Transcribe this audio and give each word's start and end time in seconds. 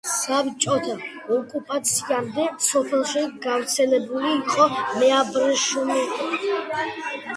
საბჭოთა 0.09 0.93
ოკუპაციამდე 1.35 2.45
სოფელში 2.67 3.23
გავრცელებული 3.45 4.33
იყო 4.41 4.67
მეაბრეშუმეობა. 4.75 6.87